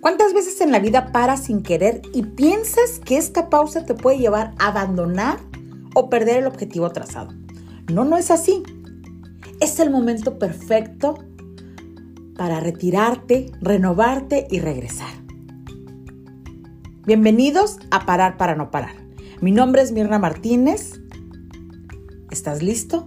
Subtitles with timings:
[0.00, 4.16] ¿Cuántas veces en la vida paras sin querer y piensas que esta pausa te puede
[4.16, 5.38] llevar a abandonar
[5.94, 7.34] o perder el objetivo trazado?
[7.92, 8.62] No, no es así.
[9.60, 11.18] Es el momento perfecto
[12.34, 15.12] para retirarte, renovarte y regresar.
[17.04, 18.94] Bienvenidos a Parar para no parar.
[19.42, 20.98] Mi nombre es Mirna Martínez.
[22.30, 23.06] ¿Estás listo?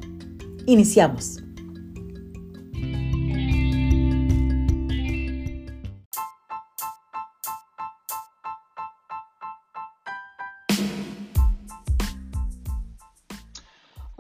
[0.68, 1.43] Iniciamos.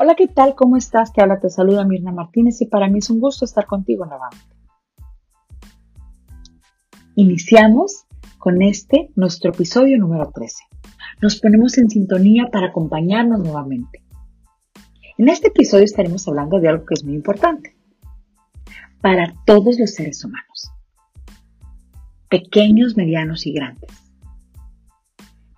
[0.04, 0.54] Hola, ¿qué tal?
[0.54, 1.14] ¿Cómo estás?
[1.14, 4.54] Te habla, te saluda Mirna Martínez y para mí es un gusto estar contigo nuevamente.
[7.16, 8.06] Iniciamos
[8.38, 10.58] con este, nuestro episodio número 13.
[11.22, 14.04] Nos ponemos en sintonía para acompañarnos nuevamente.
[15.18, 17.78] En este episodio estaremos hablando de algo que es muy importante
[19.00, 20.70] para todos los seres humanos,
[22.28, 23.90] pequeños, medianos y grandes.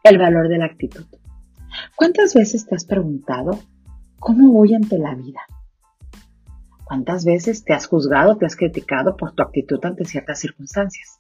[0.04, 1.06] El valor de la actitud.
[1.96, 3.60] ¿Cuántas veces te has preguntado
[4.26, 5.42] ¿Cómo voy ante la vida?
[6.84, 11.20] ¿Cuántas veces te has juzgado, te has criticado por tu actitud ante ciertas circunstancias?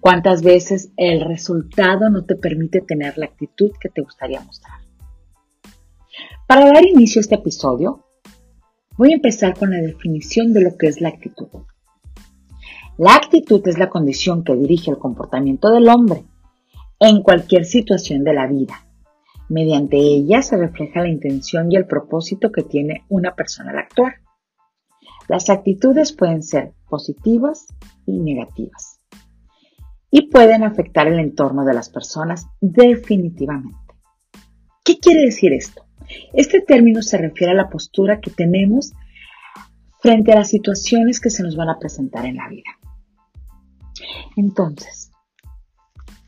[0.00, 4.80] ¿Cuántas veces el resultado no te permite tener la actitud que te gustaría mostrar?
[6.48, 8.04] Para dar inicio a este episodio,
[8.98, 11.50] voy a empezar con la definición de lo que es la actitud.
[12.98, 16.24] La actitud es la condición que dirige el comportamiento del hombre
[16.98, 18.88] en cualquier situación de la vida
[19.52, 24.14] Mediante ella se refleja la intención y el propósito que tiene una persona al actuar.
[25.28, 27.66] Las actitudes pueden ser positivas
[28.06, 28.98] y negativas
[30.10, 33.76] y pueden afectar el entorno de las personas definitivamente.
[34.86, 35.84] ¿Qué quiere decir esto?
[36.32, 38.94] Este término se refiere a la postura que tenemos
[40.00, 42.70] frente a las situaciones que se nos van a presentar en la vida.
[44.34, 45.10] Entonces,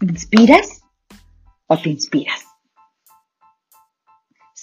[0.02, 0.82] ¿inspiras
[1.68, 2.43] o te inspiras?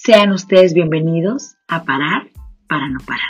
[0.03, 2.31] Sean ustedes bienvenidos a Parar
[2.67, 3.21] para no parar.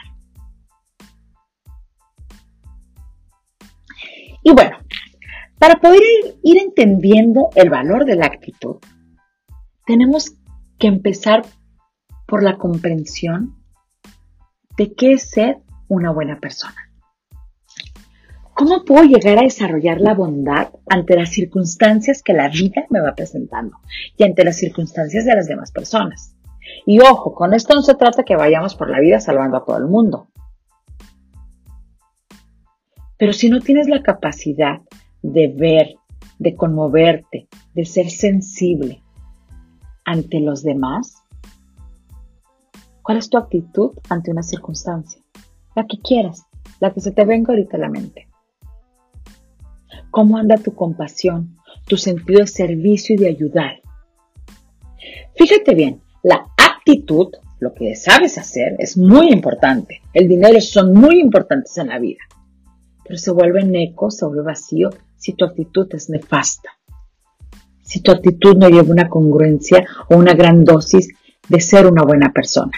[4.42, 4.78] Y bueno,
[5.60, 6.02] para poder
[6.44, 8.78] ir, entendiendo el valor de la actitud,
[9.86, 10.38] tenemos
[10.80, 11.42] que empezar
[12.26, 13.62] por la comprensión
[14.78, 15.58] de qué es ser
[15.90, 16.90] una buena persona.
[18.54, 23.14] ¿Cómo puedo llegar a desarrollar la bondad ante las circunstancias que la vida me va
[23.14, 23.76] presentando
[24.16, 26.38] y ante las circunstancias de las demás personas?
[26.86, 29.78] Y ojo, con esto no se trata que vayamos por la vida salvando a todo
[29.78, 30.28] el mundo.
[33.18, 34.82] Pero si no tienes la capacidad
[35.22, 35.96] de ver,
[36.40, 39.04] de conmoverte, de ser sensible
[40.06, 41.22] ante los demás,
[43.04, 45.22] ¿cuál es tu actitud ante una circunstancia?
[45.76, 46.46] La que quieras,
[46.80, 48.28] la que se te venga ahorita a la mente.
[50.10, 51.58] ¿Cómo anda tu compasión,
[51.88, 53.82] tu sentido de servicio y de ayudar?
[55.36, 56.48] Fíjate bien, la
[56.82, 60.02] actitud, lo que sabes hacer, es muy importante.
[60.14, 62.22] El dinero son muy importantes en la vida.
[63.04, 66.70] Pero se vuelve eco, se vuelve vacío si tu actitud es nefasta.
[67.84, 71.10] Si tu actitud no lleva una congruencia o una gran dosis
[71.48, 72.72] de ser una buena persona.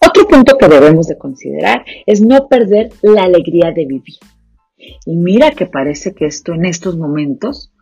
[0.00, 4.16] Otro punto que debemos de considerar es no perder la alegría de vivir.
[5.04, 7.72] Y mira que parece que esto en estos momentos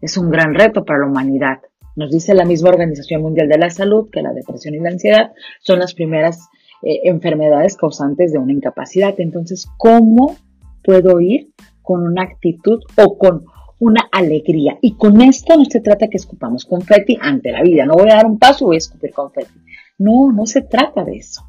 [0.00, 1.60] es un gran reto para la humanidad,
[1.98, 5.32] nos dice la misma Organización Mundial de la Salud que la depresión y la ansiedad
[5.58, 6.48] son las primeras
[6.80, 9.16] eh, enfermedades causantes de una incapacidad.
[9.18, 10.36] Entonces, ¿cómo
[10.84, 11.48] puedo ir
[11.82, 13.46] con una actitud o con
[13.80, 14.78] una alegría?
[14.80, 17.84] Y con esto no se trata que escupamos confeti ante la vida.
[17.84, 19.58] No voy a dar un paso voy a escupir confeti.
[19.98, 21.42] No, no se trata de eso.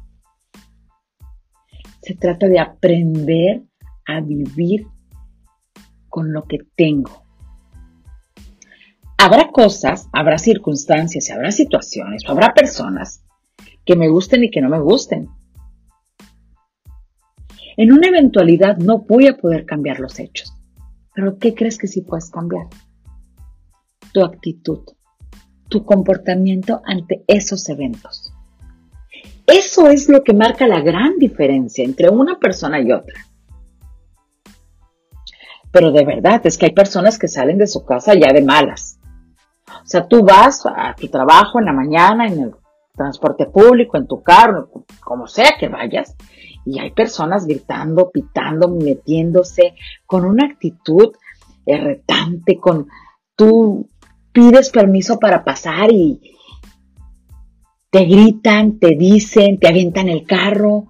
[2.02, 3.62] Se trata de aprender
[4.04, 4.84] a vivir
[6.08, 7.22] con lo que tengo,
[9.20, 13.22] habrá cosas, habrá circunstancias, habrá situaciones, habrá personas
[13.84, 15.28] que me gusten y que no me gusten.
[17.76, 20.54] En una eventualidad no voy a poder cambiar los hechos.
[21.14, 22.66] Pero ¿qué crees que sí puedes cambiar?
[24.12, 24.80] Tu actitud,
[25.68, 28.32] tu comportamiento ante esos eventos.
[29.46, 33.26] Eso es lo que marca la gran diferencia entre una persona y otra.
[35.70, 38.89] Pero de verdad, es que hay personas que salen de su casa ya de malas
[39.82, 42.54] o sea, tú vas a tu trabajo en la mañana, en el
[42.94, 44.70] transporte público, en tu carro,
[45.02, 46.16] como sea que vayas,
[46.64, 49.74] y hay personas gritando, pitando, metiéndose
[50.06, 51.12] con una actitud
[51.66, 52.88] retante, con
[53.36, 53.88] tú
[54.32, 56.20] pides permiso para pasar y
[57.90, 60.86] te gritan, te dicen, te avientan el carro.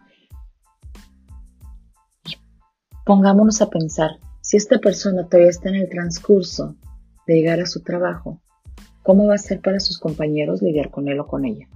[3.05, 4.11] pongámonos a pensar,
[4.41, 6.77] Si esta persona todavía está en el transcurso
[7.27, 8.41] de llegar a su trabajo,
[9.03, 11.69] ¿cómo va a ser para sus compañeros lidiar con él o con ella?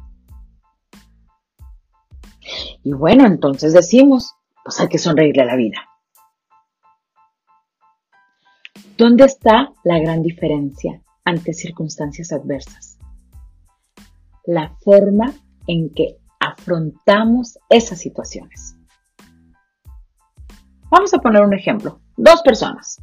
[2.83, 5.79] Y bueno, entonces decimos, pues hay que sonreírle a la vida.
[8.97, 12.99] ¿Dónde está la gran diferencia ante circunstancias adversas?
[14.45, 15.33] La forma
[15.67, 18.77] en que afrontamos esas situaciones.
[20.91, 22.01] Vamos a poner un ejemplo.
[22.17, 23.03] Dos personas.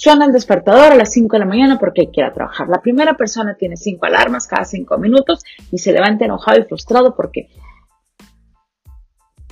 [0.00, 2.66] Suena el despertador a las 5 de la mañana porque quiere trabajar.
[2.70, 7.14] La primera persona tiene cinco alarmas cada cinco minutos y se levanta enojado y frustrado
[7.14, 7.50] porque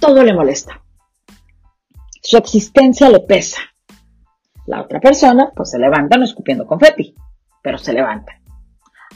[0.00, 0.82] todo le molesta.
[2.22, 3.60] Su existencia le pesa.
[4.64, 7.14] La otra persona, pues se levanta no escupiendo confeti,
[7.62, 8.40] pero se levanta.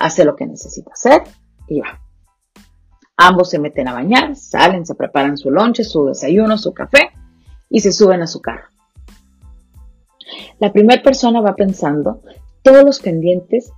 [0.01, 1.23] Hace lo que necesita hacer
[1.67, 1.99] y va.
[3.17, 7.11] Ambos se meten a bañar, salen, se preparan su lonche, su desayuno, su café
[7.71, 8.72] y se suben a su carro.
[10.59, 12.23] La primera persona va pensando
[12.63, 13.73] todos los pendientes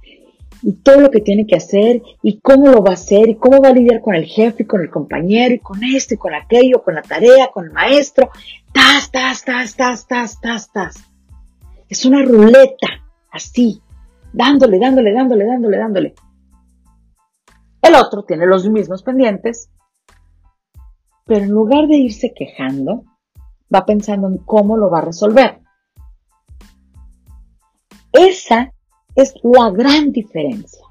[0.63, 3.61] y todo lo que tiene que hacer y cómo lo va a hacer y cómo
[3.61, 6.35] va a lidiar con el jefe y con el compañero y con esto y con
[6.35, 8.31] aquello, con la tarea, con el maestro.
[8.73, 10.97] Tas, tas, tas, tas, tas, tas, tas.
[11.89, 12.89] Es una ruleta,
[13.31, 13.83] así,
[14.33, 16.15] dándole, dándole, dándole, dándole, dándole.
[17.83, 19.71] El otro tiene los mismos pendientes,
[21.27, 23.05] pero en lugar de irse quejando,
[23.73, 25.61] va pensando en cómo lo va a resolver.
[28.15, 28.73] Esa
[29.17, 30.87] es la gran diferencia.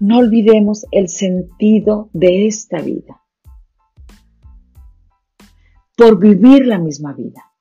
[0.00, 3.22] No olvidemos el sentido de esta vida
[5.96, 7.52] por vivir la misma vida.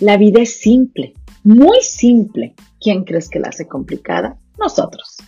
[0.00, 1.14] La vida es simple,
[1.44, 2.56] muy simple.
[2.80, 4.36] ¿Quién crees que la hace complicada?
[4.58, 5.18] Nosotros.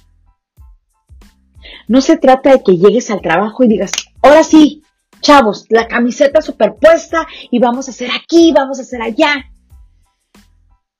[1.86, 4.82] No se trata de que llegues al trabajo y digas, ahora sí,
[5.26, 9.50] chavos, la camiseta superpuesta y vamos a hacer aquí, vamos a hacer allá.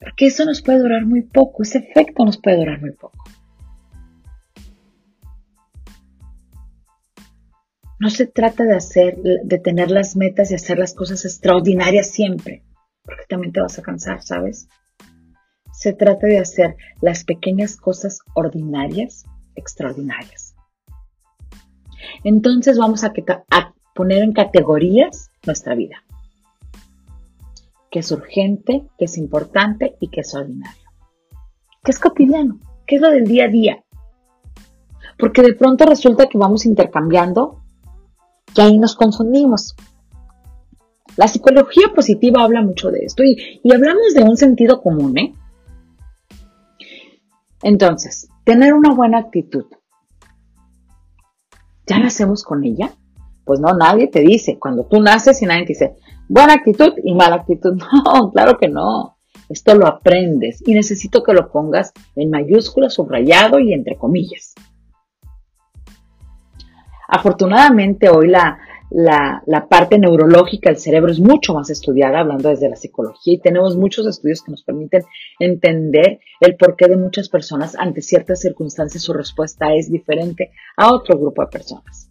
[0.00, 3.22] Porque eso nos puede durar muy poco, ese efecto nos puede durar muy poco.
[7.98, 12.64] No se trata de hacer, de tener las metas y hacer las cosas extraordinarias siempre,
[13.04, 14.68] porque también te vas a cansar, ¿sabes?
[15.72, 19.24] Se trata de hacer las pequeñas cosas ordinarias
[19.54, 20.56] extraordinarias.
[22.22, 23.12] Entonces vamos a,
[23.50, 26.04] a poner en categorías nuestra vida.
[27.90, 28.86] ¿Qué es urgente?
[28.98, 29.96] ¿Qué es importante?
[29.98, 30.84] ¿Y qué es ordinario?
[31.82, 32.60] ¿Qué es cotidiano?
[32.86, 33.84] ¿Qué es lo del día a día?
[35.18, 37.62] Porque de pronto resulta que vamos intercambiando
[38.54, 39.74] que ahí nos confundimos.
[41.16, 45.34] La psicología positiva habla mucho de esto y, hablamos de un sentido común, ¿eh?
[47.62, 49.64] Entonces, tener una buena actitud.
[51.86, 52.92] ¿Ya nacemos con ella?
[53.46, 54.58] Pues no, nadie te dice.
[54.58, 55.94] Cuando tú naces y nadie te dice
[56.28, 57.80] buena actitud y mala actitud.
[58.04, 59.16] No, claro que no.
[59.48, 64.54] Esto lo aprendes y necesito que lo pongas en mayúsculas, subrayado y entre comillas.
[67.08, 68.58] Afortunadamente hoy la,
[68.90, 73.76] la, parte neurológica del cerebro es mucho más estudiada, hablando desde la psicología, y tenemos
[73.76, 75.04] muchos estudios que nos permiten
[75.38, 81.16] entender el porqué de muchas personas ante ciertas circunstancias su respuesta es diferente a otro
[81.16, 82.05] grupo de personas.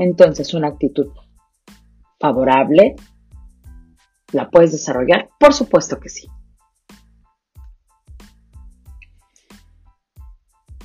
[0.00, 1.08] Entonces, una actitud
[2.18, 2.96] favorable,
[4.32, 5.28] ¿la puedes desarrollar?
[5.38, 6.26] Por supuesto que sí.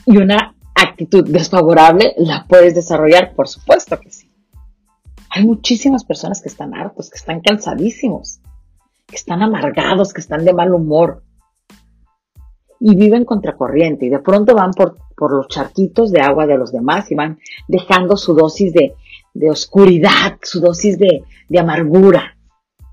[0.05, 3.33] Y una actitud desfavorable, ¿la puedes desarrollar?
[3.35, 4.29] Por supuesto que sí.
[5.29, 8.41] Hay muchísimas personas que están hartos, que están cansadísimos,
[9.07, 11.23] que están amargados, que están de mal humor
[12.81, 14.97] y viven contracorriente y de pronto van por,
[15.31, 18.95] los charquitos de agua de los demás y van dejando su dosis de,
[19.49, 22.37] oscuridad, su dosis de, de amargura.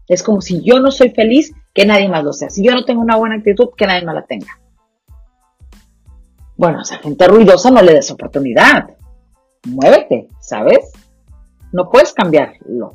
[0.09, 2.51] Es como si yo no soy feliz, que nadie más lo sea.
[2.51, 4.61] Si yo no tengo una buena actitud, que nadie más la tenga.
[6.57, 8.91] Bueno, a esa gente ruidosa no le des oportunidad.
[9.67, 10.93] Muévete, ¿sabes?
[11.73, 12.95] No puedes cambiarlo.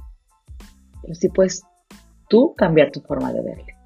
[1.02, 1.64] Pero sí puedes
[2.30, 3.78] tú cambiar tu forma de verle.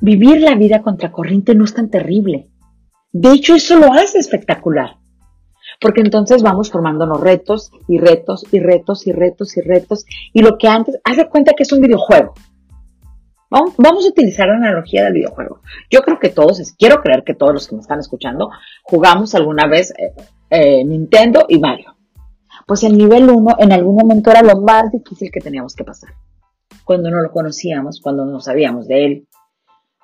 [0.00, 2.48] Vivir la vida contracorriente no es tan terrible.
[3.18, 4.98] De hecho, eso lo hace espectacular.
[5.80, 10.04] Porque entonces vamos formándonos retos y retos y retos y retos y retos.
[10.34, 12.34] Y lo que antes, haz de cuenta que es un videojuego.
[13.48, 15.60] Vamos, a utilizar la analogía del videojuego.
[15.90, 18.50] Yo creo que todos, quiero creer que todos los que me están escuchando,
[18.82, 20.12] jugamos alguna vez eh,
[20.50, 21.96] eh, Nintendo y Mario.
[22.66, 26.10] Pues el nivel 1 en algún momento era lo más difícil que teníamos que pasar.
[26.84, 29.28] Cuando no lo conocíamos, cuando no sabíamos de él,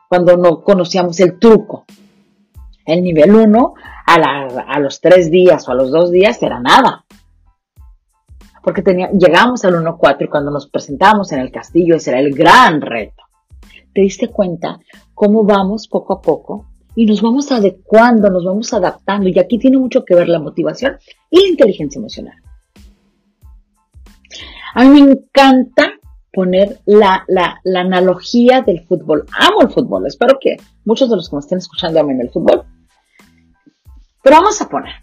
[0.08, 1.84] cuando no conocíamos el truco.
[2.84, 3.74] El nivel 1
[4.06, 7.04] a, los tres días o a los dos días era nada.
[8.62, 8.82] Porque
[9.18, 13.22] llegamos al 1.4 y cuando nos presentamos en el castillo ese era el gran reto.
[13.92, 14.78] ¿Te diste cuenta
[15.14, 19.28] cómo vamos poco a poco y nos vamos adecuando, nos vamos adaptando?
[19.28, 20.96] Y aquí tiene mucho que ver la motivación
[21.30, 22.36] y la inteligencia emocional.
[24.74, 25.92] A mí me encanta
[26.32, 29.26] poner la, la, analogía del fútbol.
[29.38, 32.64] Amo el fútbol, espero que muchos de los que me estén escuchando amen el fútbol.
[34.22, 34.94] Pero vamos a poner,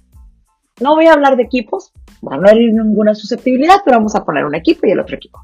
[0.79, 4.55] no voy a hablar de equipos, no hay ninguna susceptibilidad, pero vamos a poner un
[4.55, 5.39] equipo y el otro equipo.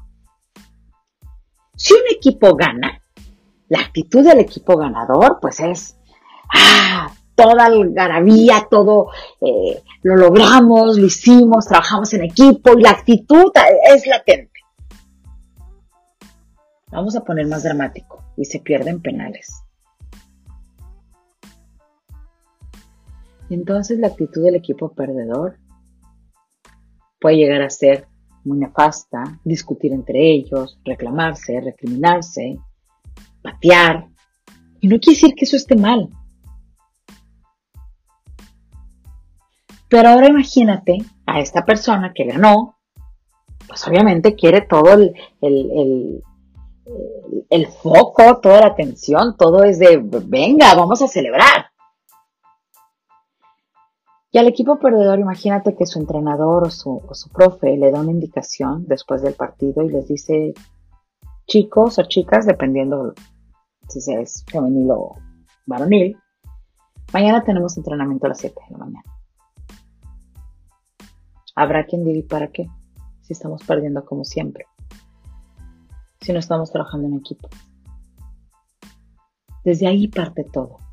[1.76, 3.02] Si un equipo gana,
[3.68, 5.98] la actitud del equipo ganador, pues es,
[6.54, 9.08] ah, toda algarabía, todo
[9.40, 13.52] eh, lo logramos, lo hicimos, trabajamos en equipo y la actitud
[13.94, 14.60] es latente.
[16.90, 19.65] Vamos a poner más dramático y se pierden penales.
[23.54, 25.58] Entonces la actitud del equipo perdedor
[27.20, 28.08] puede llegar a ser
[28.44, 32.58] muy nefasta, discutir entre ellos, reclamarse, recriminarse,
[33.42, 34.08] patear.
[34.80, 36.08] Y no quiere decir que eso esté mal.
[39.88, 42.76] Pero ahora imagínate a esta persona que ganó,
[43.66, 46.22] pues obviamente quiere todo el, el,
[47.50, 51.70] el foco, toda la atención, todo es de, venga, vamos a celebrar.
[54.36, 57.00] Y al equipo perdedor, imagínate que su entrenador o su,
[57.32, 60.52] profe le da una indicación después del partido y les dice,
[61.46, 63.14] chicos o chicas, dependiendo
[63.88, 65.16] si es femenil o
[65.64, 66.18] varonil,
[67.14, 69.14] mañana tenemos entrenamiento a las 7 de la mañana.
[71.54, 72.68] Habrá quien diga, ¿para qué?
[73.22, 74.66] Si estamos perdiendo como siempre.
[76.20, 77.48] Si no estamos trabajando en equipo.
[79.64, 80.85] Desde ahí parte todo.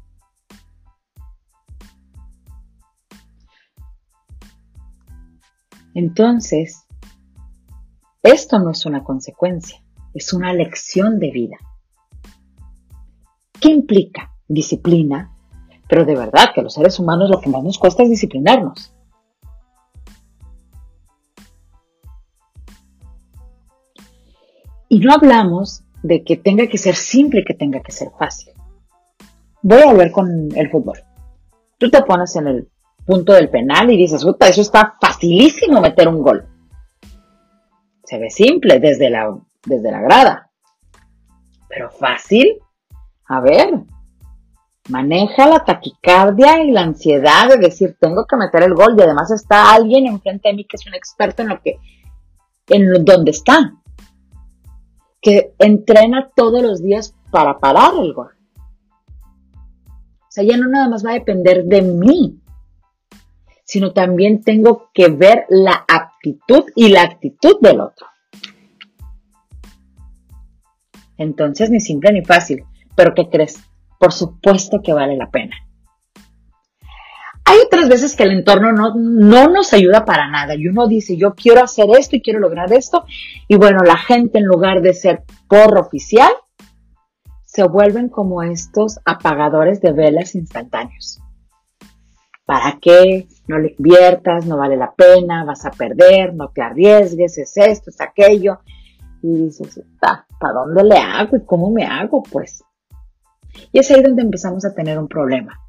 [5.93, 6.85] Entonces,
[8.23, 9.83] esto no es una consecuencia,
[10.13, 11.57] es una lección de vida.
[13.59, 14.31] ¿Qué implica?
[14.47, 15.35] Disciplina,
[15.87, 18.95] pero de verdad que a los seres humanos lo que más nos cuesta es disciplinarnos.
[24.89, 28.53] Y no hablamos de que tenga que ser simple y que tenga que ser fácil.
[29.61, 30.99] Voy a hablar con el fútbol.
[31.77, 32.69] Tú te pones en el
[33.05, 36.47] punto del penal y dices, puta, eso está facilísimo meter un gol.
[38.03, 40.49] Se ve simple desde la, desde la grada.
[41.67, 42.59] Pero fácil,
[43.25, 43.73] a ver,
[44.89, 49.31] maneja la taquicardia y la ansiedad de decir, tengo que meter el gol y además
[49.31, 51.79] está alguien enfrente de mí que es un experto en lo que,
[52.67, 53.73] en donde está,
[55.21, 58.31] que entrena todos los días para parar el gol.
[59.47, 62.41] O sea, ya no nada más va a depender de mí,
[63.63, 68.07] sino también tengo que ver la aptitud y la actitud del otro.
[71.17, 72.63] Entonces, ni simple ni fácil,
[72.95, 73.63] pero ¿qué crees?
[73.99, 75.55] Por supuesto que vale la pena.
[77.45, 81.17] Hay otras veces que el entorno no, no nos ayuda para nada y uno dice,
[81.17, 83.05] yo quiero hacer esto y quiero lograr esto,
[83.47, 86.31] y bueno, la gente en lugar de ser porro oficial,
[87.43, 91.22] se vuelven como estos apagadores de velas instantáneos.
[92.45, 93.27] ¿Para qué?
[93.47, 97.89] No le inviertas, no vale la pena, vas a perder, no te arriesgues, es esto,
[97.89, 98.59] es aquello.
[99.21, 102.21] Y dices, ¿para dónde le hago y cómo me hago?
[102.23, 102.63] Pues.
[103.71, 105.59] Y es ahí donde empezamos a tener un problema.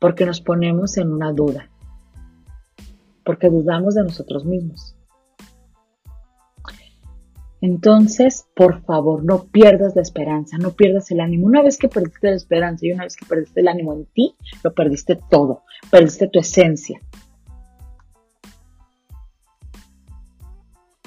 [0.00, 1.70] Porque nos ponemos en una duda.
[3.24, 4.96] Porque dudamos de nosotros mismos.
[7.64, 11.46] Entonces, por favor, no pierdas la esperanza, no pierdas el ánimo.
[11.46, 14.36] Una vez que perdiste la esperanza y una vez que perdiste el ánimo en ti,
[14.62, 17.00] lo perdiste todo, perdiste tu esencia.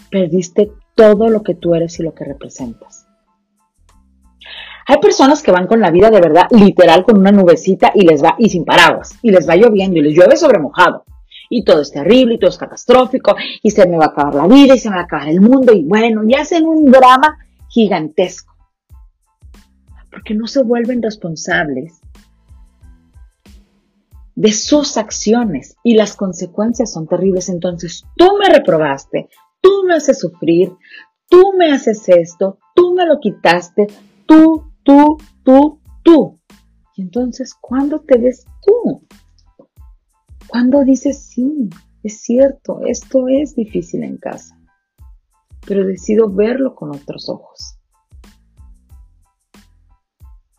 [0.10, 3.06] Perdiste todo lo que tú eres y lo que representas.
[4.88, 8.24] Hay personas que van con la vida de verdad, literal, con una nubecita y les
[8.24, 11.06] va, y sin paraguas, y les va lloviendo y les llueve sobre mojado
[11.50, 14.48] y todo es terrible y todo es catastrófico y se me va a acabar la
[14.48, 17.38] vida y se me va a acabar el mundo y bueno, y hacen un drama
[17.70, 18.56] gigantesco.
[20.12, 22.02] Porque no se vuelven responsables
[24.38, 27.50] de sus acciones y las consecuencias son terribles.
[27.50, 29.30] Entonces tú me reprobaste,
[29.62, 30.74] tú me haces sufrir,
[31.28, 33.88] tú me haces esto, tú me lo quitaste,
[34.26, 36.40] tú, tú, tú, tú.
[36.96, 39.02] Y entonces, ¿cuándo te ves tú?
[40.48, 41.70] Cuando dices, sí,
[42.04, 44.58] es cierto, esto es difícil en casa,
[45.66, 47.78] pero decido verlo con otros ojos.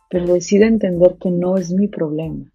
[0.09, 2.51] pero decido entender que no es mi problema.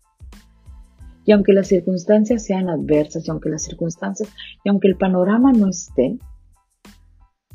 [1.25, 4.29] Y aunque las circunstancias sean adversas, y aunque las circunstancias,
[4.62, 6.19] y aunque el panorama no esté,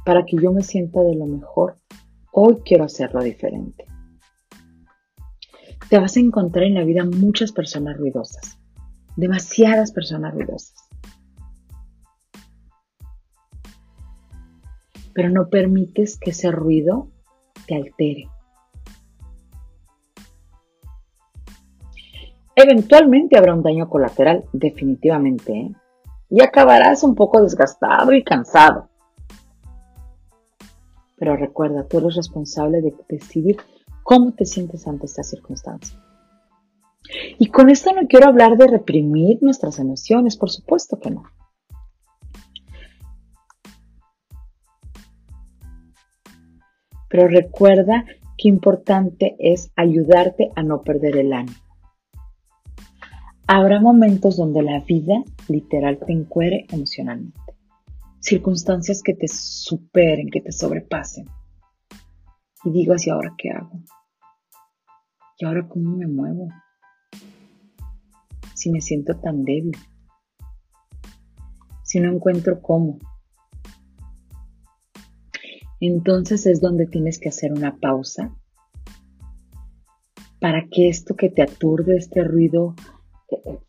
[0.06, 1.76] para que yo me sienta de lo mejor,
[2.32, 3.86] hoy quiero hacerlo diferente.
[5.90, 8.59] Te vas a encontrar en la vida muchas personas ruidosas,
[9.20, 10.74] demasiadas personas ruidosas.
[15.14, 17.10] Pero no permites que ese ruido
[17.68, 18.30] te altere
[22.62, 25.74] Eventualmente habrá un daño colateral, definitivamente, ¿eh?
[26.30, 28.90] y acabarás un poco desgastado y cansado.
[31.16, 33.56] Pero recuerda, tú eres responsable de decidir
[34.04, 35.98] cómo te sientes ante esta circunstancia.
[37.38, 41.24] Y con esto no quiero hablar de reprimir nuestras emociones, por supuesto que no.
[47.10, 48.06] Pero recuerda
[48.38, 51.58] que importante es ayudarte a no perder el ánimo.
[53.48, 57.40] Habrá momentos donde la vida literal te encuere emocionalmente.
[58.20, 61.26] Circunstancias que te superen, que te sobrepasen.
[62.64, 63.80] Y digo, ¿y ahora qué hago?
[65.40, 66.50] ¿Y ahora cómo me muevo?
[68.60, 69.78] Si me siento tan débil.
[71.82, 73.00] Si no encuentro cómo.
[75.80, 78.36] Entonces es donde tienes que hacer una pausa
[80.42, 82.76] para que esto que te aturde, este ruido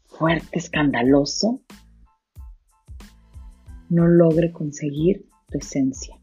[0.06, 1.61] fuerte, escandaloso,
[3.90, 6.16] no logre conseguir tu esencia.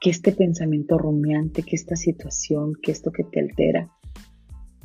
[0.00, 3.92] Que este pensamiento rumiante, que esta situación, que esto que te altera,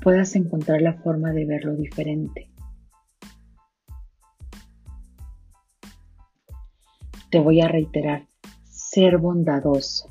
[0.08, 2.50] puedas encontrar la forma de verlo diferente.
[7.30, 8.26] Te voy a reiterar,
[8.70, 10.10] ser bondadoso,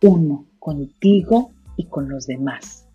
[0.00, 2.88] uno, contigo y con los demás.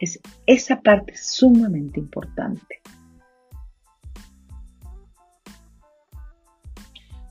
[0.00, 2.80] Es esa parte sumamente importante.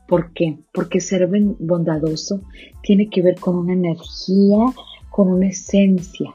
[0.08, 0.60] ¿Por qué?
[0.74, 1.28] Porque ser
[1.60, 2.42] bondadoso
[2.82, 4.66] tiene que ver con una energía,
[5.10, 6.34] con una esencia.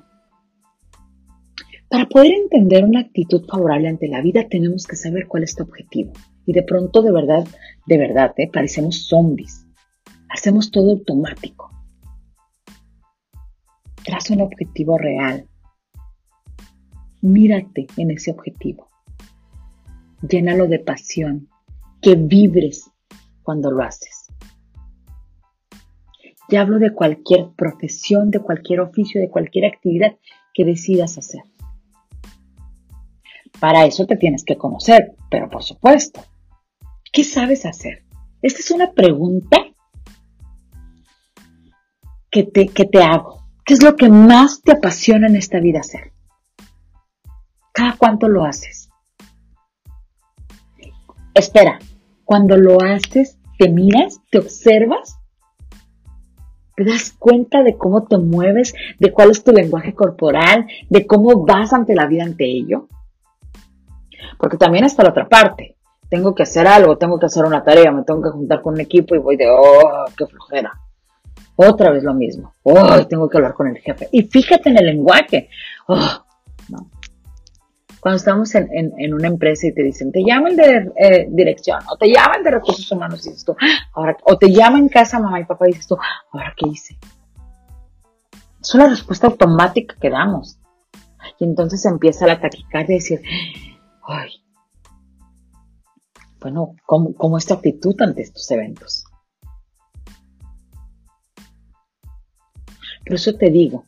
[1.90, 5.62] Para poder entender una actitud favorable ante la vida tenemos que saber cuál es tu
[5.62, 6.12] objetivo.
[6.46, 7.46] Y de pronto, de verdad,
[7.86, 8.50] de verdad, ¿eh?
[8.52, 9.66] parecemos zombies.
[10.28, 11.70] Hacemos todo automático.
[14.04, 15.46] Traza un objetivo real.
[17.20, 18.88] Mírate en ese objetivo.
[20.28, 21.48] Llénalo de pasión,
[22.00, 22.90] que vibres
[23.48, 24.26] cuando lo haces.
[26.50, 30.18] Ya hablo de cualquier profesión, de cualquier oficio, de cualquier actividad
[30.52, 31.44] que decidas hacer.
[33.58, 36.20] Para eso te tienes que conocer, pero por supuesto,
[37.10, 38.04] ¿qué sabes hacer?
[38.42, 39.56] Esta es una pregunta
[42.30, 43.48] que te, que te hago.
[43.64, 46.12] ¿Qué es lo que más te apasiona en esta vida hacer?
[47.72, 48.90] ¿Cada cuánto lo haces?
[51.32, 51.78] Espera,
[52.28, 55.18] cuando lo haces, te miras, te observas,
[56.76, 61.44] te das cuenta de cómo te mueves, de cuál es tu lenguaje corporal, de cómo
[61.44, 62.86] vas ante la vida ante ello.
[64.38, 65.76] Porque también está la otra parte.
[66.08, 68.80] Tengo que hacer algo, tengo que hacer una tarea, me tengo que juntar con un
[68.80, 70.72] equipo y voy de, oh, qué flojera.
[71.56, 72.52] Otra vez lo mismo.
[72.62, 74.08] Oh, tengo que hablar con el jefe.
[74.12, 75.50] Y fíjate en el lenguaje.
[75.88, 76.24] Oh,
[76.68, 76.90] no.
[78.00, 82.08] Cuando estamos en, una empresa y te dicen, te llaman de eh, dirección, o te
[82.12, 83.56] llaman de recursos humanos, y dices tú,
[83.92, 85.96] ahora, o te llaman en casa mamá y papá y dices tú,
[86.32, 86.98] ahora qué hice.
[88.60, 90.58] Es una respuesta automática que damos.
[91.38, 93.22] Y entonces empieza la taquicardia y decir,
[94.06, 94.30] ay,
[96.40, 99.04] bueno, ¿cómo, ¿cómo es tu actitud ante estos eventos?
[103.04, 103.84] Por eso te digo,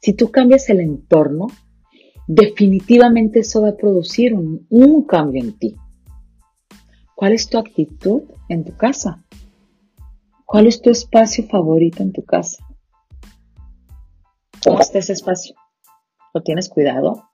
[0.00, 1.48] si tú cambias el entorno,
[2.28, 5.76] definitivamente eso va a producir un, cambio en ti.
[7.16, 9.24] ¿Cuál es tu actitud en tu casa?
[10.44, 12.64] ¿Cuál es tu espacio favorito en tu casa?
[14.62, 15.56] ¿Cómo está ese espacio?
[16.34, 17.24] ¿Lo tienes cuidado?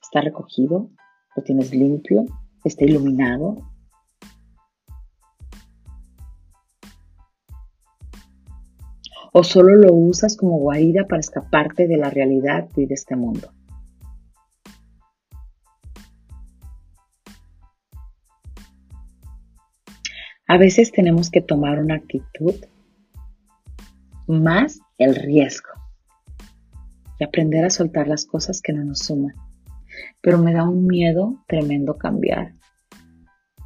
[0.00, 0.90] ¿Está recogido?
[1.36, 2.24] ¿Lo tienes limpio?
[2.62, 3.58] ¿Está iluminado?
[9.32, 13.50] ¿O solo lo usas como guarida para escaparte de la realidad y de este mundo?
[20.54, 22.54] A veces tenemos que tomar una actitud
[24.28, 25.70] más el riesgo
[27.18, 29.34] y aprender a soltar las cosas que no nos suman.
[30.22, 32.52] Pero me da un miedo tremendo cambiar.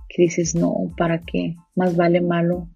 [0.09, 1.57] Que dices, no, ¿para qué?
[1.77, 2.71] Más vale malo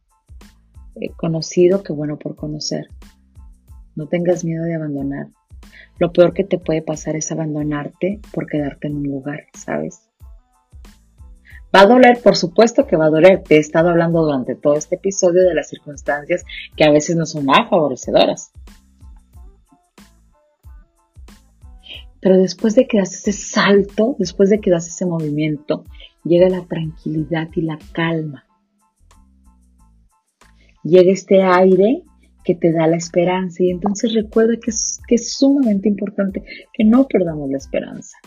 [0.97, 2.89] eh, conocido que bueno por conocer.
[3.97, 5.29] No tengas miedo de abandonar.
[5.99, 10.12] Lo peor que te puede pasar es abandonarte por quedarte en un lugar, ¿sabes?
[11.75, 13.43] Va a doler, por supuesto que va a doler.
[13.43, 16.45] Te he estado hablando durante todo este episodio de las circunstancias
[16.77, 18.53] que a veces no son nada favorecedoras.
[22.21, 25.85] Pero después de que das ese salto, después de que das ese movimiento,
[26.25, 28.45] llega la tranquilidad y la calma.
[30.85, 32.03] Llega este aire
[32.45, 37.51] que te da la esperanza y entonces recuerda que es sumamente importante que no perdamos
[37.51, 38.19] la esperanza.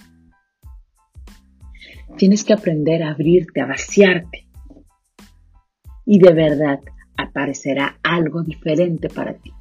[2.17, 4.47] Tienes que aprender a abrirte, a vaciarte.
[6.05, 6.79] Y de verdad
[7.17, 9.51] aparecerá algo diferente para ti.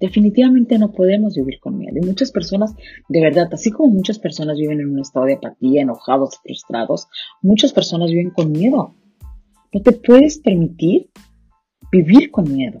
[0.00, 1.96] Definitivamente no podemos vivir con miedo.
[1.96, 2.74] Y muchas personas,
[3.08, 7.08] de verdad, así como muchas personas viven en un estado de apatía, enojados, frustrados,
[7.40, 8.94] muchas personas viven con miedo.
[9.72, 11.10] No te puedes permitir
[11.90, 12.80] vivir con miedo.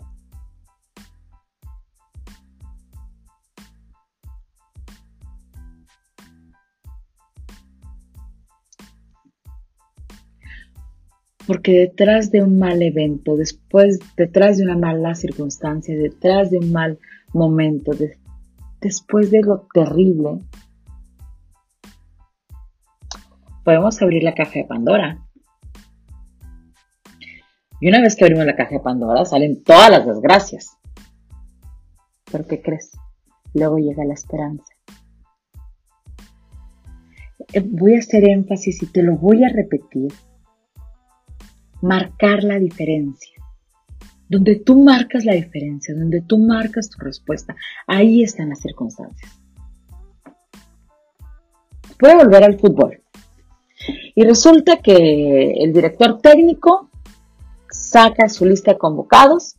[11.46, 16.72] Porque detrás de un mal evento, después, detrás de una mala circunstancia, detrás de un
[16.72, 16.98] mal
[17.32, 17.92] momento,
[18.80, 20.40] después de lo terrible,
[23.64, 25.22] podemos abrir la caja de Pandora.
[27.80, 30.76] Y una vez que abrimos la caja de Pandora, salen todas las desgracias.
[32.30, 32.90] ¿Pero qué crees?
[33.54, 34.72] Luego llega la esperanza.
[37.52, 40.12] Eh, voy a hacer énfasis y te lo voy a repetir
[41.82, 43.36] marcar la diferencia.
[44.28, 47.54] Donde tú marcas la diferencia, donde tú marcas tu respuesta,
[47.86, 49.40] ahí están las circunstancias.
[52.00, 53.02] Voy a volver al fútbol.
[54.14, 56.90] Y resulta que el director técnico
[57.70, 59.56] saca su lista de convocados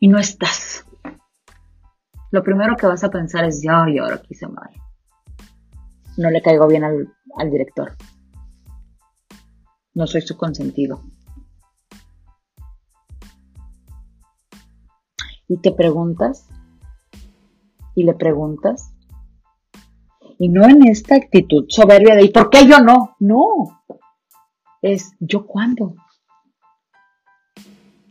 [0.00, 0.84] y no estás.
[2.30, 4.70] Lo primero que vas a pensar es, yo, y ahora quise mal.
[6.16, 7.92] No le caigo bien al, al director
[9.96, 11.00] no soy su consentido.
[15.48, 16.46] Y te preguntas,
[17.94, 18.92] y le preguntas,
[20.38, 23.16] y no en esta actitud soberbia de ¿y por qué yo no?
[23.20, 23.82] No,
[24.82, 25.94] es ¿yo cuándo?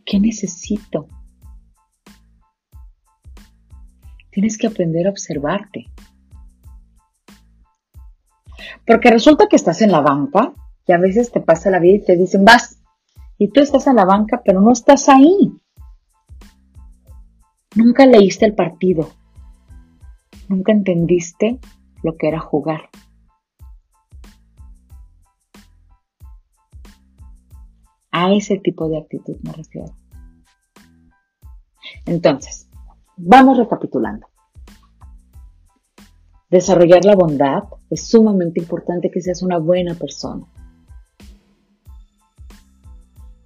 [0.06, 1.08] ¿Qué necesito?
[4.32, 5.86] Tienes que aprender a observarte.
[8.88, 10.54] Porque resulta que estás en la banca
[10.88, 12.80] y a veces te pasa la vida y te dicen, vas,
[13.38, 15.54] y tú estás en la banca, pero no estás ahí.
[17.76, 19.10] Nunca leíste el partido.
[20.48, 21.60] Nunca entendiste
[22.04, 22.90] lo que era jugar.
[28.12, 29.94] A ese tipo de actitud me refiero.
[32.06, 32.70] Entonces,
[33.18, 34.28] vamos recapitulando.
[36.50, 40.46] Desarrollar la bondad es sumamente importante que seas una buena persona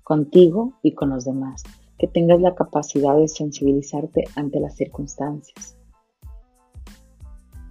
[0.10, 1.62] contigo y con los demás,
[2.00, 5.78] que tengas la capacidad de sensibilizarte ante las circunstancias,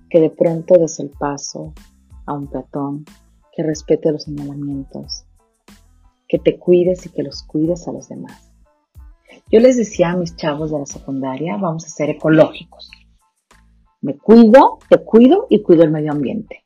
[0.08, 1.74] que de pronto des el paso
[2.26, 3.04] a un peatón,
[3.52, 5.24] que respete los señalamientos,
[6.28, 8.52] que te cuides y que los cuides a los demás.
[9.50, 12.88] Yo les decía a mis chavos de la secundaria, vamos a ser ecológicos.
[14.00, 16.64] Me cuido, te cuido y cuido el medio ambiente.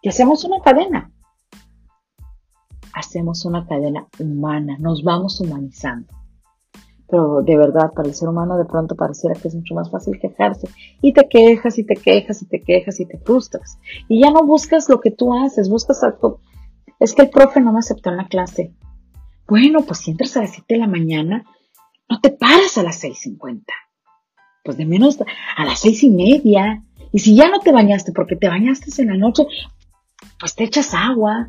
[0.00, 1.10] Y hacemos una cadena
[2.98, 6.12] hacemos una cadena humana, nos vamos humanizando.
[7.10, 10.18] Pero de verdad, para el ser humano de pronto pareciera que es mucho más fácil
[10.20, 10.68] quejarse.
[11.00, 13.78] Y te quejas y te quejas y te quejas y te frustras.
[14.08, 16.40] Y ya no buscas lo que tú haces, buscas algo.
[17.00, 18.74] Es que el profe no me aceptó en la clase.
[19.46, 21.44] Bueno, pues si entras a las 7 de la mañana,
[22.10, 23.64] no te paras a las 6.50.
[24.64, 25.18] Pues de menos
[25.56, 26.84] a las seis y media.
[27.10, 29.46] Y si ya no te bañaste porque te bañaste en la noche,
[30.38, 31.48] pues te echas agua,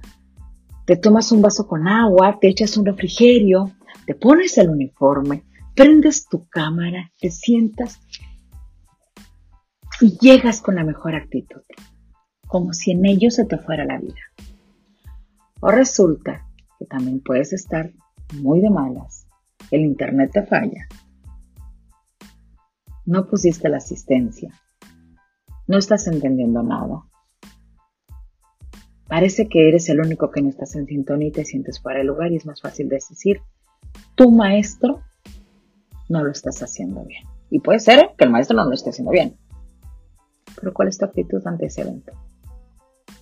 [0.89, 3.69] te tomas un vaso con agua, te echas un refrigerio,
[4.07, 5.43] te pones el uniforme,
[5.75, 7.99] prendes tu cámara, te sientas
[10.01, 11.61] y llegas con la mejor actitud,
[12.47, 14.19] como si en ello se te fuera la vida.
[15.59, 16.47] O resulta
[16.79, 17.91] que también puedes estar
[18.41, 19.27] muy de malas,
[19.69, 20.87] el internet te falla,
[23.05, 24.59] no pusiste la asistencia,
[25.67, 27.03] no estás entendiendo nada,
[29.09, 32.05] Parece que eres el único que no estás en sintonía y te sientes fuera de
[32.05, 33.41] lugar y es más fácil de decir,
[34.13, 35.01] tu maestro
[36.09, 37.25] no lo estás haciendo bien.
[37.49, 39.35] Y puede ser que el maestro no lo esté haciendo bien.
[40.61, 42.13] Pero ¿cuál es tu actitud ante ese evento?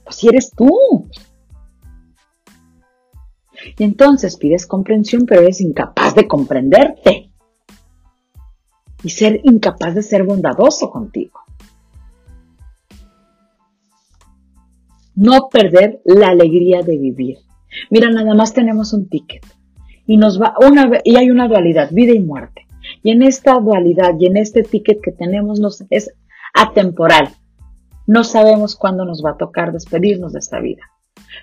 [0.04, 0.69] Pues si eres tú.
[3.78, 7.32] Y entonces pides comprensión, pero eres incapaz de comprenderte.
[9.04, 11.46] Y ser incapaz de ser bondadoso contigo.
[15.17, 17.39] No perder la alegría de vivir.
[17.89, 19.43] Mira, nada más tenemos un ticket.
[20.06, 22.67] Y nos va una y hay una dualidad, vida y muerte.
[23.01, 26.13] Y en esta dualidad y en este ticket que tenemos nos, es
[26.53, 27.30] atemporal.
[28.06, 30.84] No sabemos cuándo nos va a tocar despedirnos de esta vida.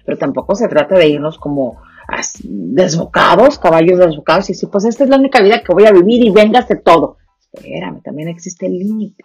[0.06, 1.82] Pero tampoco se trata de irnos como
[2.44, 6.24] desbocados, caballos desbocados, y decir, pues esta es la única vida que voy a vivir
[6.24, 7.16] y véngase todo.
[7.52, 9.24] Espérame, también existe el límite.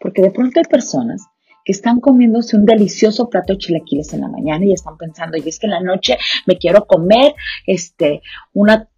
[0.00, 1.26] Porque de pronto hay personas
[1.64, 5.48] que están comiéndose un delicioso plato de chilaquiles en la mañana y están pensando, y
[5.48, 7.34] es que en la noche me quiero comer
[7.66, 8.20] este,
[8.52, 8.88] una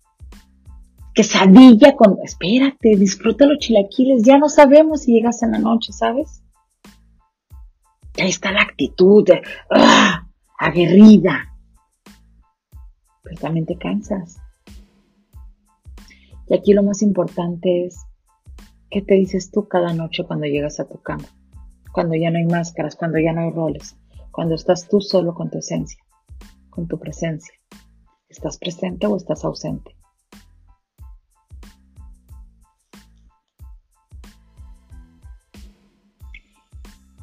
[1.15, 6.43] quesadilla con, espérate, disfruta los chilaquiles, ya no sabemos si llegas en la noche, ¿sabes?
[8.19, 10.27] Ahí está la actitud de, ¡ah!
[10.59, 11.55] aguerrida,
[13.23, 14.39] pero también te cansas.
[16.49, 18.07] Y aquí lo más importante es,
[18.91, 21.27] ¿qué te dices tú cada noche cuando llegas a tu cama?
[21.97, 23.97] Cuando ya no hay máscaras, cuando ya no hay roles,
[24.31, 25.99] cuando estás tú solo con tu esencia,
[26.69, 27.55] con tu presencia.
[28.29, 29.97] ¿Estás presente o estás ausente?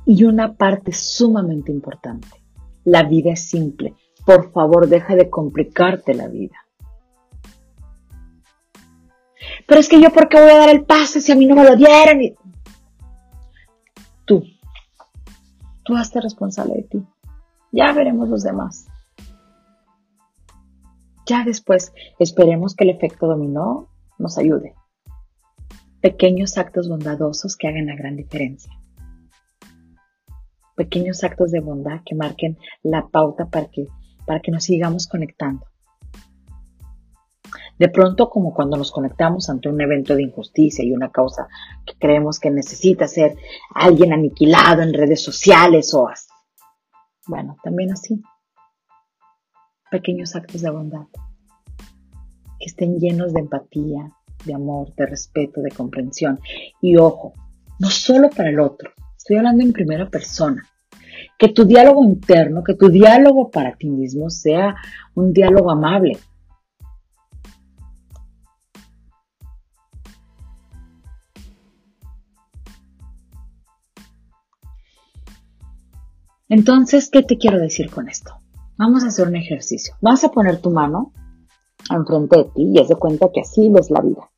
[0.08, 2.30] Y una parte sumamente importante,
[2.84, 3.94] la vida es simple,
[4.26, 6.58] por favor, deja de complicarte la vida.
[9.68, 11.54] Pero es que yo, ¿por qué voy a dar el paso si a mí no
[11.54, 12.22] me lo dieron?
[14.26, 14.42] Tú,
[15.84, 17.04] tú hazte responsable de ti.
[17.72, 18.88] Ya veremos los demás.
[21.26, 23.88] Ya después, esperemos que el efecto dominó
[24.20, 24.76] nos ayude.
[26.02, 28.72] Pequeños actos bondadosos que hagan la gran diferencia
[30.76, 33.88] pequeños actos de bondad que marquen la pauta para que
[34.26, 35.66] para que nos sigamos conectando.
[37.78, 41.48] De pronto, como cuando nos conectamos ante un evento de injusticia y una causa
[41.86, 43.36] que creemos que necesita ser
[43.74, 46.28] alguien aniquilado en redes sociales o así.
[47.28, 48.22] Bueno, también así.
[49.90, 51.06] Pequeños actos de bondad
[52.64, 54.10] que estén llenos de empatía,
[54.46, 56.40] de amor, de respeto, de comprensión.
[56.82, 57.34] Y ojo,
[57.80, 60.66] no solo para el otro, estoy hablando en primera persona
[61.38, 64.76] que tu diálogo interno, que tu diálogo para ti mismo sea
[65.14, 66.18] un diálogo amable.
[76.54, 78.32] Entonces, ¿qué te quiero decir con esto?
[78.78, 79.96] Vamos a hacer un ejercicio.
[80.02, 81.12] Vas a poner tu mano
[81.90, 84.30] enfrente de ti y haz de cuenta que así ves la vida.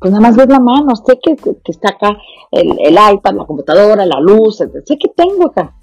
[0.00, 2.18] Pues nada más ves la mano, sé que, está acá
[2.50, 5.76] el, iPad, la computadora, la luz, sé que tengo acá,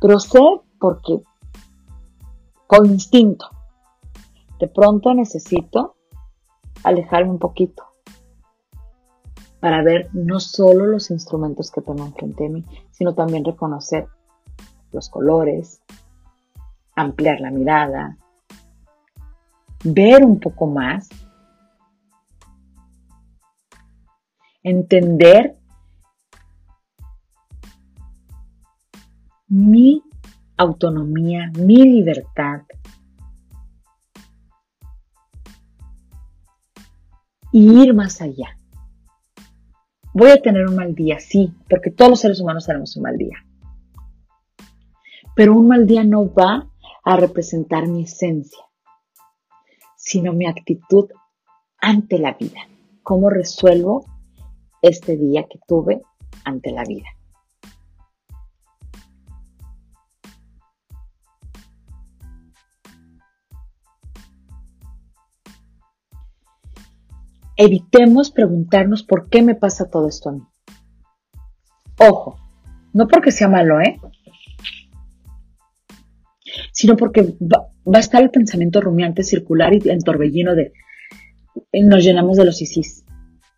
[0.00, 0.38] pero sé
[0.78, 1.20] porque
[2.68, 3.46] por instinto,
[4.60, 5.96] de pronto necesito
[6.84, 7.82] alejarme un poquito
[9.58, 14.06] para ver no solo los instrumentos que tengo enfrente de mí, sino también reconocer
[14.94, 15.82] los colores,
[16.96, 18.16] ampliar la mirada,
[19.82, 21.08] ver un poco más
[24.64, 25.56] entender
[29.46, 30.02] mi
[30.56, 32.62] autonomía, mi libertad.
[37.52, 38.58] Y ir más allá.
[40.12, 43.16] Voy a tener un mal día, sí, porque todos los seres humanos tenemos un mal
[43.16, 43.44] día.
[45.34, 46.70] Pero un mal día no va
[47.04, 48.64] a representar mi esencia,
[49.96, 51.10] sino mi actitud
[51.78, 52.60] ante la vida.
[53.02, 54.06] ¿Cómo resuelvo
[54.84, 56.02] este día que tuve
[56.44, 57.08] ante la vida.
[67.56, 70.42] Evitemos preguntarnos por qué me pasa todo esto a mí.
[71.98, 72.36] Ojo,
[72.92, 74.00] no porque sea malo, ¿eh?
[76.74, 80.72] Sino porque va, a estar el pensamiento rumiante circular y en torbellino de
[81.72, 83.04] nos llenamos de los isis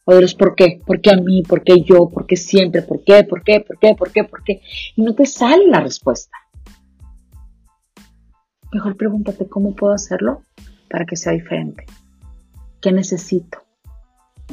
[0.04, 2.82] o de los por qué, por qué a mí, por qué yo, por qué siempre,
[2.82, 4.60] por qué, por qué, por qué, por qué, por qué,
[4.94, 6.36] y no te sale la respuesta.
[8.70, 10.42] Mejor pregúntate cómo puedo hacerlo
[10.90, 11.86] para que sea diferente.
[12.80, 13.64] ¿Qué necesito?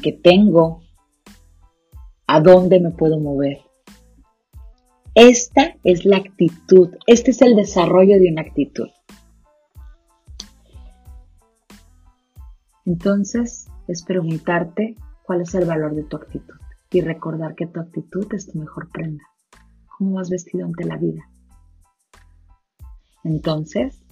[0.02, 0.82] ¿Qué tengo?
[2.28, 3.60] ¿A dónde me puedo mover?
[5.16, 8.90] Esta es la actitud, este es el desarrollo de una actitud.
[12.86, 16.56] Entonces, es preguntarte cuál es el valor de tu actitud
[16.92, 19.24] y recordar que tu actitud es tu mejor prenda.
[19.98, 21.22] ¿Cómo vas vestido ante la vida?
[23.24, 24.04] Entonces,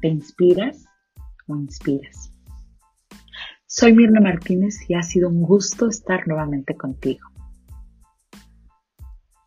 [0.00, 0.84] ¿Te inspiras
[1.48, 2.32] o inspiras?
[3.66, 7.26] Soy Mirna Martínez y ha sido un gusto estar nuevamente contigo.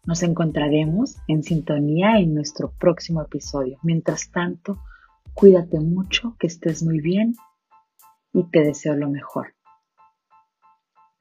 [0.06, 3.78] Nos encontraremos en sintonía en nuestro próximo episodio.
[3.84, 4.80] Mientras tanto,
[5.34, 7.36] cuídate mucho, que estés muy bien
[8.34, 9.54] y te deseo lo mejor.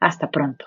[0.00, 0.64] Hasta pronto.